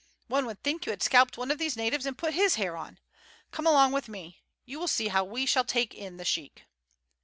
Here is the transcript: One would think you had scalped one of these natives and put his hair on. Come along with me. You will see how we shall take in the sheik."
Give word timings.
One 0.25 0.47
would 0.47 0.63
think 0.63 0.87
you 0.87 0.91
had 0.91 1.03
scalped 1.03 1.37
one 1.37 1.51
of 1.51 1.59
these 1.59 1.77
natives 1.77 2.07
and 2.07 2.17
put 2.17 2.33
his 2.33 2.55
hair 2.55 2.75
on. 2.75 2.97
Come 3.51 3.67
along 3.67 3.91
with 3.91 4.09
me. 4.09 4.41
You 4.65 4.79
will 4.79 4.87
see 4.87 5.09
how 5.09 5.23
we 5.23 5.45
shall 5.45 5.63
take 5.63 5.93
in 5.93 6.17
the 6.17 6.25
sheik." 6.25 6.63